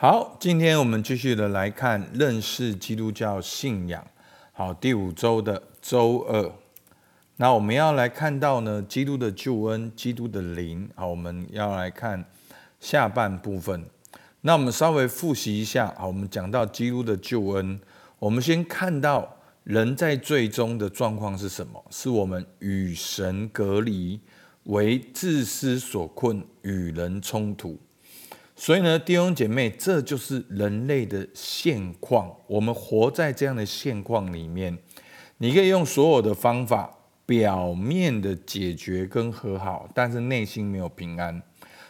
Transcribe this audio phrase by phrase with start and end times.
[0.00, 4.06] 好，今天我们继续的来看认识基督教信仰。
[4.52, 6.52] 好，第五周的周二，
[7.34, 10.88] 那我们要来看到呢，基督的救恩，基督的灵。
[10.94, 12.24] 好，我们要来看
[12.78, 13.86] 下半部分。
[14.42, 15.92] 那我们稍微复习一下。
[15.98, 17.80] 好，我们讲到基督的救恩，
[18.20, 21.84] 我们先看到人在最终的状况是什么？
[21.90, 24.20] 是我们与神隔离，
[24.62, 27.76] 为自私所困，与人冲突。
[28.60, 32.28] 所以呢，弟兄姐妹，这就是人类的现况。
[32.48, 34.76] 我们活在这样的现况里面，
[35.36, 36.92] 你可以用所有的方法，
[37.24, 41.40] 表面的解决跟和好，但是内心没有平安。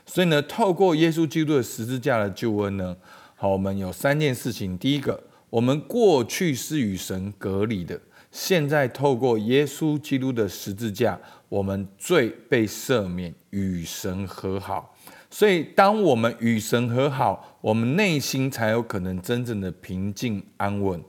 [0.05, 2.95] 所以呢，透过耶稣基督的十字架的救恩呢，
[3.35, 4.77] 好，我们有三件事情。
[4.77, 7.99] 第一个，我们过去是与神隔离的，
[8.31, 14.95] 现在透过耶稣基督的十字架，我们罪被赦免，与神和好。
[15.31, 21.01] 所以，当我们与神和好，我们内心才有可能真正的平静安稳。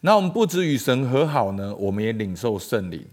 [0.00, 3.04] 那我们不止与神和好呢，我们也领受圣灵。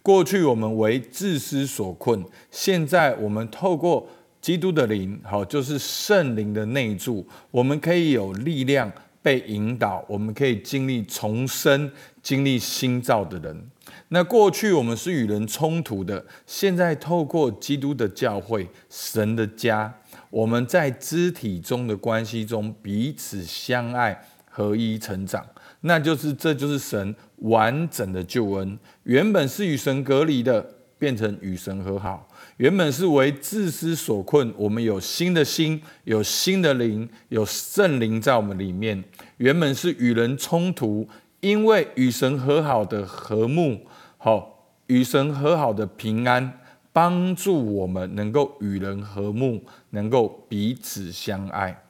[0.00, 4.08] 过去我们为自私所困，现在我们透过
[4.40, 8.90] 基督的灵，好，就是圣灵的内住，我们可以有力量
[9.22, 11.90] 被引导，我们可以经历重生，
[12.22, 13.68] 经历新造的人。
[14.08, 19.92] 那过去我们是与人冲突的，现在透过基督的教会，神的家。
[20.32, 25.46] 我们在肢体中的关系中彼此相爱、合一成长，
[25.82, 28.78] 那就是这就是神完整的救恩。
[29.02, 30.66] 原本是与神隔离的，
[30.98, 39.04] 变成与神和好；原本是为自私所困，我们有新的心，有新的灵，有圣灵在我们里面。
[39.36, 41.06] 原本是与人冲突，
[41.40, 43.86] 因为与神和好的和睦，
[44.16, 46.60] 好，与神和好的平安。
[46.92, 51.84] 帮助我们能够与人和睦，能够彼此相爱。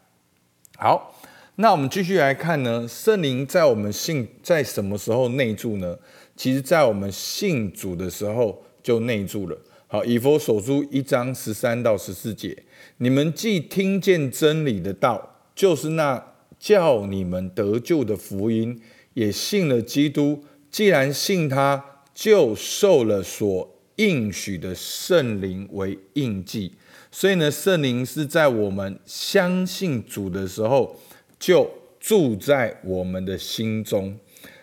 [0.76, 1.14] 好，
[1.56, 5.98] 那我们继续来看呢，圣灵在我们信在什么时候内住呢？
[6.34, 9.58] 其实，在我们信主的时候就内住了。
[9.86, 12.64] 好，以弗所书一章十三到十四节，
[12.96, 18.80] 你们既听见真理的道，就是那叫你们得救的福音，
[19.14, 20.44] 也信了基督。
[20.70, 23.71] 既然信他，就受了所。
[24.02, 26.72] 应许的圣灵为印记，
[27.12, 30.98] 所以呢，圣灵是在我们相信主的时候
[31.38, 31.70] 就
[32.00, 34.18] 住在我们的心中。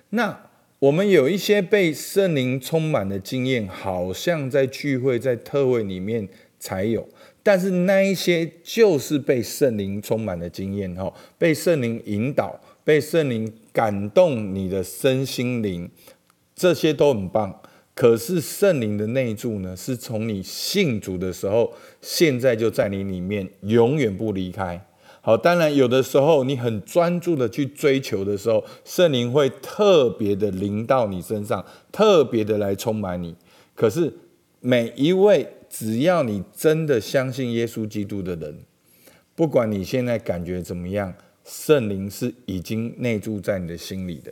[0.09, 0.37] 那
[0.79, 6.27] 我们有一些被圣灵充满的经验，好像在聚会、在特会里面
[6.59, 7.07] 才有，
[7.41, 15.89] 但是那一些就是被圣灵充满的经验，哈，被圣灵引导、被圣灵感动你的身心灵，
[16.53, 17.61] 这些都很棒。
[17.99, 24.85] 可是圣灵的内住呢，是从你信主的时候，现在就在你里面，永远不离开。
[25.19, 33.35] 好，当然有的时候你很专注的去追求的时候，圣灵会特别的临到你身上，特别的来充满你。
[33.75, 34.13] 可是
[34.61, 38.59] 每一位只要你真的相信耶稣基督的人，
[39.35, 44.31] 不管你现在感觉怎么样，圣灵是已经内住在你的心里的。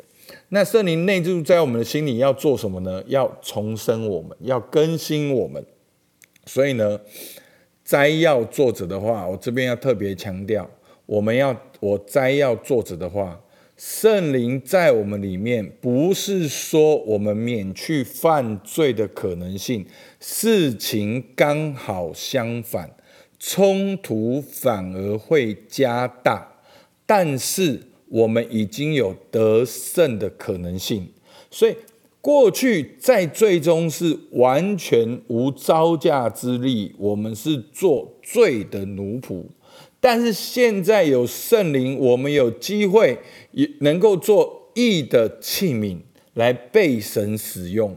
[0.50, 3.04] 那圣灵内住在我们的心里要做什么呢？
[3.08, 5.66] 要重生我们，要更新我们。
[6.46, 7.00] 所以呢，
[7.84, 10.70] 摘要作者的话，我这边要特别强调，
[11.06, 13.42] 我们要我摘要作者的话，
[13.76, 19.86] 圣灵在我们里面，不是说我们免去犯罪的可能性，
[20.20, 22.96] 事情刚好相反，
[23.38, 26.60] 冲突反而会加大，
[27.06, 27.82] 但是。
[28.10, 31.10] 我们已经有得胜的可能性，
[31.52, 31.76] 所以
[32.22, 39.44] 过去在最终是完全无招架之力，我们是做罪的奴仆。
[40.00, 43.18] 但是现在有圣灵，我们有机会
[43.52, 45.98] 也能够做义的器皿
[46.34, 47.96] 来被神使用。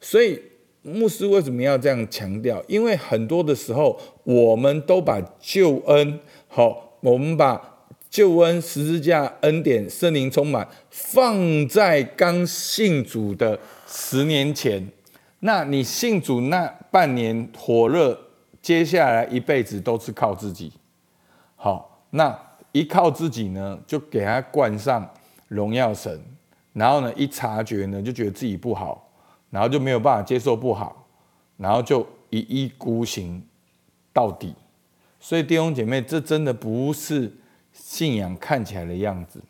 [0.00, 0.40] 所以
[0.82, 2.64] 牧师为什么要这样强调？
[2.66, 7.73] 因为很多的时候，我们都把救恩好，我们把。
[8.14, 13.58] 救恩、十字架、恩典、圣灵充满，放在刚信主的
[13.88, 14.88] 十年前，
[15.40, 18.16] 那你信主那半年火热，
[18.62, 20.72] 接下来一辈子都是靠自己。
[21.56, 22.38] 好，那
[22.70, 25.12] 一靠自己呢，就给他冠上
[25.48, 26.22] 荣耀神，
[26.72, 29.10] 然后呢，一察觉呢，就觉得自己不好，
[29.50, 31.04] 然后就没有办法接受不好，
[31.56, 33.42] 然后就一意孤行
[34.12, 34.54] 到底。
[35.18, 37.32] 所以弟兄姐妹，这真的不是。
[37.74, 39.42] 信仰看起来的样子，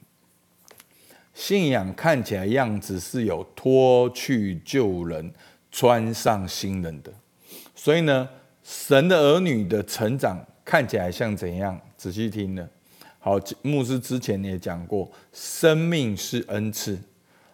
[1.32, 5.32] 信仰看起来样子是有脱去旧人，
[5.71, 7.12] 穿上新人的。
[7.75, 8.29] 所以呢，
[8.65, 11.81] 神的儿女的成长看起来像怎样？
[11.97, 12.69] 仔细听呢，
[13.19, 16.99] 好，牧师之前也讲过，生命是恩赐。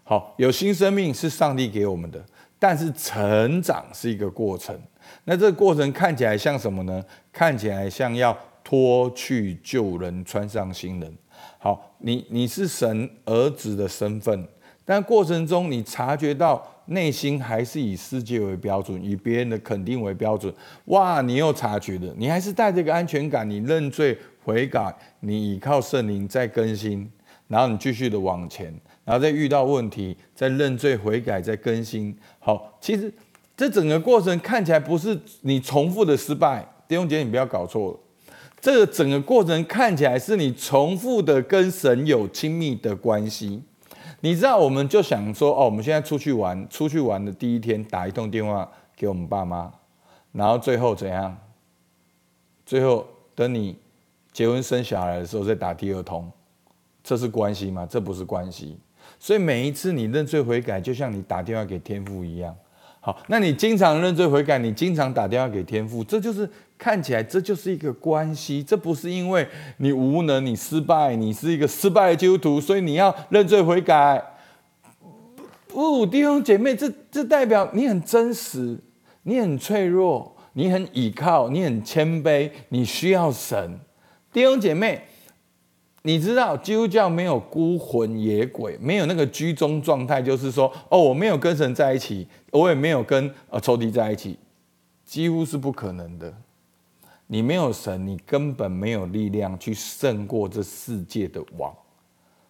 [0.05, 2.25] 好，有新生命是上帝给我们的，
[2.59, 4.77] 但是成长是一个过程。
[5.25, 7.05] 那这个过程看起来像什么呢？
[7.33, 8.37] 看起来像要
[8.71, 11.13] 脱去旧人，穿上新人。
[11.59, 14.47] 好，你你是神儿子的身份，
[14.85, 20.55] 但过程中你察觉到内心还是以世界为标准，以别人的肯定为标准。
[20.85, 27.11] 哇，你又察觉了，你还是带着个安全感，你认罪悔改，你依靠圣灵再更新，
[27.49, 28.73] 然后你继续的往前。
[29.05, 32.17] 然后再遇到问题，再认罪悔改，再更新。
[32.39, 33.13] 好，其实
[33.57, 37.99] 这整个过程看起来不是你重复的失败，弟兄姐，你不要搞错了。
[38.61, 43.63] 这个整个过程看起来是你重复的跟神有亲密的关系。
[44.21, 49.73] 你知道，我们就想说，哦，我们现在出去玩，出去玩的第一天打一通电话给我们爸妈，
[50.33, 51.37] 然后最后怎样？
[52.67, 53.77] 最后等你
[54.31, 56.31] 结婚生小孩的时候再打第二通，
[57.03, 57.87] 这是关系吗？
[57.89, 58.79] 这不是关系。
[59.19, 62.55] 所以每一次你认罪悔改，就像你打电话给天父一样。
[63.01, 66.49] 好，那你经常认罪悔改，你经常打电话给天父，这就是
[66.81, 68.63] 看起来这就是一个关系。
[68.63, 69.47] 这不是因为
[69.77, 74.25] 你无能、你失败、你是一个失败的基督徒，所以你要认罪悔改。
[75.69, 78.79] 不，弟兄姐妹，这这代表你很真实，
[79.25, 83.79] 你很脆弱，你很倚靠，你很谦卑，你需要神。
[84.33, 85.03] 弟兄姐妹。
[86.03, 94.39] 你知道基督教没有孤魂野鬼，没有那个居中状态，就是说，哦，我没有跟神在一起，我也没有跟呃仇敌在一起，
[95.05, 96.35] 几乎是不可能的。
[97.33, 101.73] 你没有神，你根本没有力量去胜过这世界的王，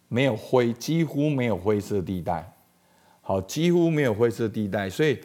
[0.08, 2.50] 没有灰，几乎没有灰色地带，
[3.20, 5.20] 好，几乎没有灰色地带，所以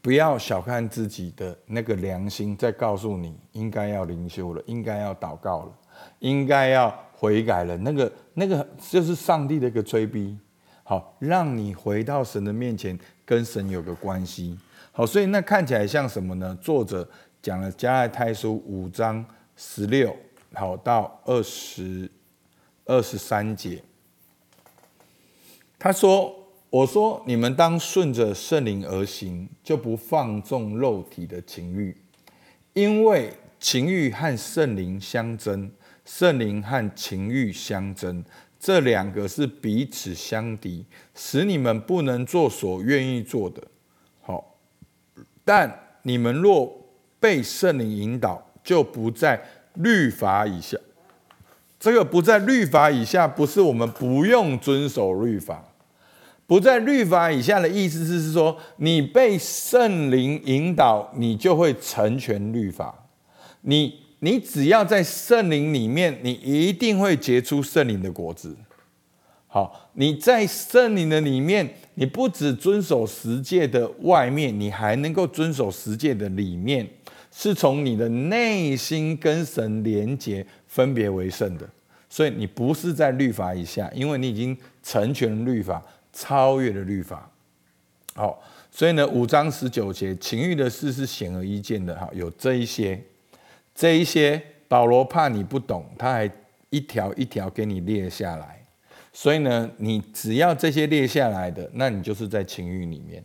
[0.00, 5.72] 不要小看自己的那个良心，在告诉你应该要灵修了，应该要祷告了。
[6.18, 10.38] 应该要悔改了，那个那个就是上帝的一个催逼，
[10.82, 14.56] 好，让你回到神的面前，跟神有个关系，
[14.92, 16.56] 好，所以那看起来像什么呢？
[16.62, 17.06] 作者
[17.42, 19.22] 讲了加拉太书五章
[19.56, 20.16] 十六，
[20.54, 22.08] 好到二十
[22.84, 23.82] 二十三节，
[25.78, 26.34] 他说
[26.70, 31.96] ：“我说你们当顺着圣灵而行，就不放纵肉体的情欲，
[32.72, 35.70] 因为情欲和圣灵相争。”
[36.06, 38.24] 圣灵和情欲相争，
[38.58, 43.62] 这两个是彼此相敌，使你们不能做所愿意做的。
[44.22, 44.56] 好，
[45.44, 46.76] 但你们若
[47.20, 49.40] 被圣灵引导，就不在
[49.74, 50.76] 律法以下。
[51.78, 55.62] 这个不在律法以下，不是我们不用遵守律法。
[56.46, 63.06] 不在律法以下的意思是说，你被圣灵引导，你就会成全律法。
[63.60, 64.05] 你。
[64.26, 68.56] 你只要在圣灵里面，你一定会结出圣灵的果子。
[69.46, 76.84] 好，你在圣灵的里面，你不只遵守十诫的外面，你还能够遵守十诫的里面，
[77.30, 81.70] 是从你的内心跟神连结，分别为圣的。
[82.10, 85.80] 所以你不是在律法以下，因为你已经成全律法，
[86.12, 87.30] 超越了律法。
[88.16, 88.42] 好，
[88.72, 91.94] 所以呢，五章十九节，情欲的事是显而易见的。
[91.94, 93.00] 哈，有这一些。
[93.76, 96.28] 这一些保罗怕你不懂，他还
[96.70, 98.60] 一条一条给你列下来。
[99.12, 103.22] 所以呢，你只要这些列下来的，那你就是在情欲里面。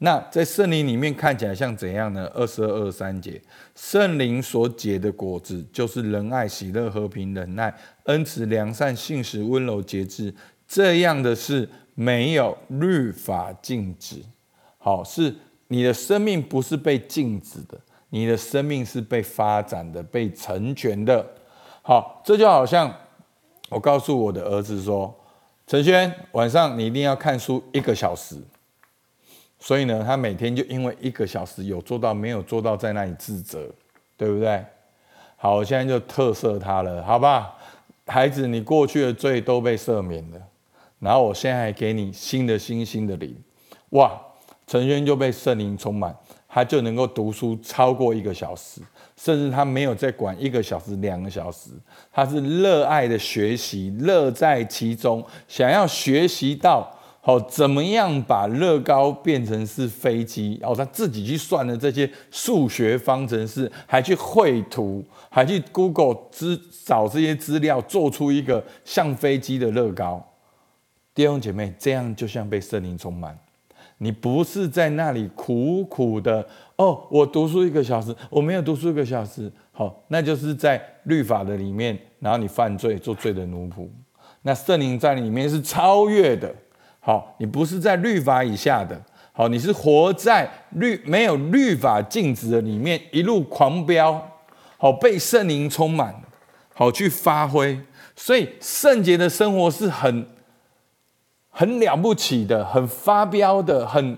[0.00, 2.30] 那在圣灵里面看起来像怎样呢？
[2.34, 3.40] 二十二、二三节，
[3.74, 10.32] 圣灵所结的果子就是仁爱、喜乐、和平、忍耐、恩慈、良善、信实、温柔、节制。
[10.68, 14.22] 这样的是没有律法禁止。
[14.76, 15.34] 好，是
[15.66, 17.80] 你的生命不是被禁止的。
[18.10, 21.24] 你的生命是被发展的、被成全的。
[21.82, 22.94] 好，这就好像
[23.68, 25.14] 我告诉我的儿子说
[25.66, 28.36] ：“陈轩，晚上你一定要看书一个小时。”
[29.60, 33.68] 所以呢，他每天就因为一个小时有做到没有做到，在那里自责，
[34.16, 34.64] 对不对？
[35.36, 37.54] 好，我现在就特赦他了，好吧？
[38.06, 40.40] 孩子，你过去的罪都被赦免了，
[40.98, 43.36] 然后我现在还给你新的心、新的灵，
[43.90, 44.18] 哇！
[44.68, 46.14] 陈轩就被圣灵充满。
[46.50, 48.80] 他就能够读书超过一个小时，
[49.16, 51.70] 甚至他没有再管一个小时、两个小时，
[52.10, 70.26] 他是热爱的学习，乐在其中，想要学习到好怎么样把乐高变成是飞机，然后他自己去算了这些数学方程式，还去绘图，还去 Google 资找这些资料，做出一个像飞机的乐高。
[71.14, 73.38] 弟兄姐妹，这样就像被圣灵充满。
[73.98, 83.88] 你不是在那里苦苦的哦，我读书一个小时，我没有读书一个小时，好，那就是在律法的里面，然后你犯罪做罪的奴仆。
[84.42, 86.54] 那圣灵在里面是超越的，
[87.00, 89.00] 好，你不是在律法以下的，
[89.32, 94.30] 好，你是活在律没有律法禁止的里面，一路狂飙，
[94.76, 96.14] 好，被圣灵充满，
[96.72, 97.78] 好去发挥。
[98.14, 100.26] 所以圣洁的生活是很
[101.58, 104.16] 很了不起的，很发飙的，很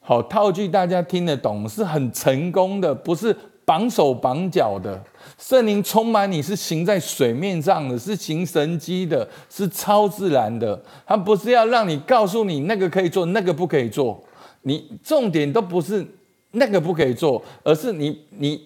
[0.00, 3.36] 好套句大家听得懂，是很成功的，不是。
[3.66, 5.02] 绑手绑脚的
[5.36, 10.80] 圣灵充满你，是行在水面上的，是行神迹的，是超自然的。
[11.04, 14.22] 他不是要让你告诉你那个可以做，那个不可以做。
[14.62, 16.06] 你重点都不是
[16.52, 18.62] 那个不可以做，而是你你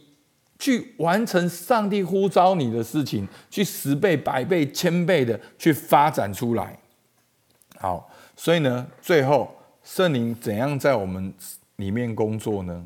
[0.58, 6.78] 去完成上帝呼召你的事情，去十倍、百倍、千倍的去发展出来。
[7.80, 9.50] 好，所以呢，最后
[9.82, 11.32] 圣灵怎样在我们
[11.76, 12.84] 里面工作呢？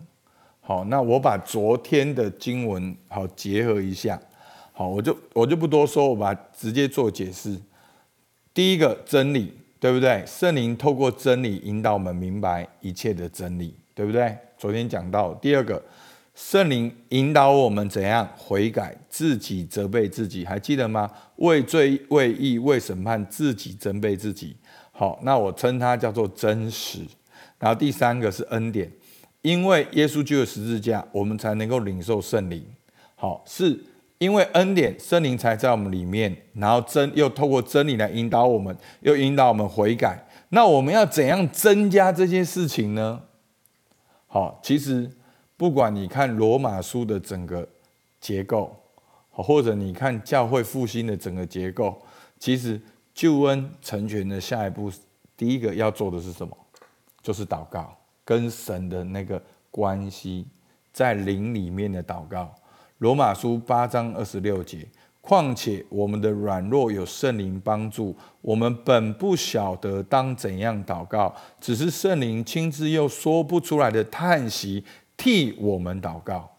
[0.60, 4.20] 好，那我把昨天的经文好结合一下，
[4.72, 7.58] 好，我就我就不多说，我把直接做解释。
[8.54, 10.22] 第一个真理，对不对？
[10.24, 14.38] 圣灵透过真理引导我们明白一切的真理，对不对？
[14.56, 15.34] 昨天讲到。
[15.34, 15.82] 第二个，
[16.36, 21.10] 圣灵引导我们怎样悔改，自己责备自己，还记得吗？
[21.36, 24.56] 为罪、为义、为审判，自己责备自己。
[24.96, 27.00] 好，那我称它叫做真实。
[27.58, 28.90] 然后第三个是恩典。
[29.42, 32.64] 因为耶稣就有十字架，我们才能够领受圣灵。
[33.14, 33.78] 好，是
[34.16, 40.26] 因为恩典，圣灵才在我们里面，然后真又透过真理来引导我们，又引导我们悔改。
[40.48, 43.20] 那我们要怎样增加这些事情呢？
[44.26, 45.10] 好，其实
[45.58, 47.68] 不管你看罗马书的整个
[48.18, 48.74] 结构，
[49.28, 52.00] 或者你看教会复兴的整个结构，
[52.38, 52.80] 其实
[53.14, 54.92] 救恩成全的下一步，
[55.36, 56.54] 第一个要做的是什么？
[57.22, 57.96] 就是祷告。
[58.26, 59.40] 跟神的那个
[59.70, 60.46] 关系，
[60.92, 62.54] 在灵里面的祷告，
[62.98, 64.86] 罗马书八章二十六节。
[65.20, 74.84] 况且我们的软弱有圣灵帮助，我们本不晓得当怎样祷告，只是圣灵亲自又说不出来的叹息
[75.16, 76.50] 替我们祷告。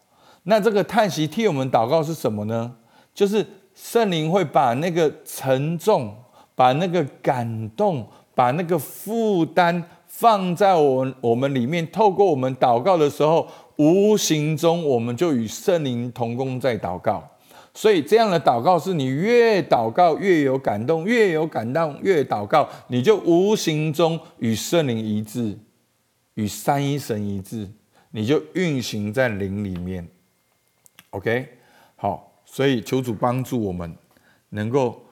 [0.43, 2.75] 那这个叹息替我们祷告是什么呢？
[3.13, 3.45] 就是
[3.75, 6.15] 圣灵会把那个沉重、
[6.55, 9.83] 把那个感动、把那个负担。
[10.07, 13.45] 放在我我们里面，透过我们祷告的时候，
[13.75, 17.21] 无形中我们就与圣灵同工在祷告。
[17.73, 25.59] 所以这样的祷告是你越祷告越有感动，越有感动越祷告，你就无形中与圣灵一致，
[26.35, 27.69] 与三一神一致，
[28.11, 30.07] 你就运行在灵里面。
[31.09, 31.45] OK，
[31.97, 33.93] 好，所以求主帮助我们
[34.51, 35.03] 能够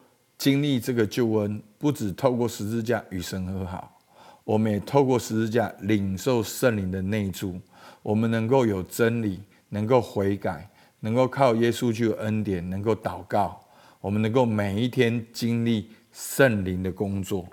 [0.44, 3.98] 经历这个救恩，不只透过十字架与神和好。
[4.44, 7.58] 我们也透过十字架领受圣灵的内住，
[8.02, 10.70] 我们能够有真理，能够悔改，
[11.00, 13.58] 能够靠耶稣去恩典，能够祷告，
[14.02, 17.48] 我们能够每一天经历圣灵的工作。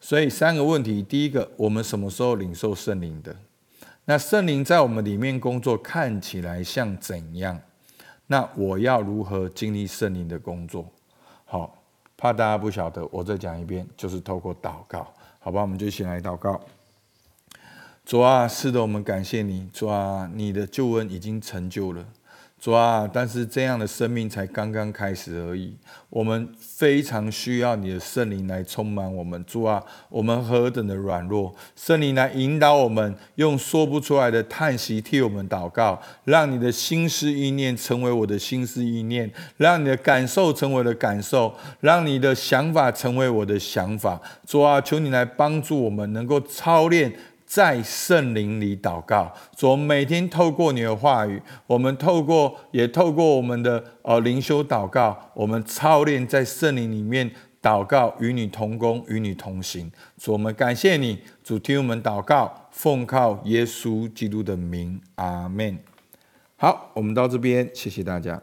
[0.00, 3.36] 所以三个问题：第一个，我们什么时候领受圣灵的？
[4.04, 7.60] 那圣灵在我们里面工作看起来像怎样？
[8.26, 10.92] 那我要如何经历圣灵的工作？
[12.16, 15.06] 怕大家不晓得，我再讲一遍，就是透过祷告。
[15.38, 16.60] 好吧，我们就先来祷告。
[18.04, 22.04] 主啊，是的，我们感谢你，主啊，你的救恩已经成就了。
[22.66, 25.72] 主啊，但是这样的生命才刚刚开始而已。
[26.10, 29.44] 我们非常需要你的圣灵来充满我们。
[29.44, 44.20] 主啊，我们何等的软弱，圣灵来引导我们，用说不出来的叹息替我们祷告，让你的心思意念成为我的心思意念，让你的感受成为我的感受，让你的想法成为我的想法。
[44.44, 47.14] 主啊，求你来帮助我们，能够操练。
[47.46, 57.30] 在圣灵里祷告，主，我每天透过你的话语，我们透过也透过我们的呃灵修祷告，我们操练在圣灵里面
[57.62, 59.90] 祷告，与你同工，与你同行。
[60.18, 65.78] 主，我们感谢你，主听我们祷告，奉靠耶稣基督的名，阿门。
[66.56, 68.42] 好，我们到这边，谢谢大家。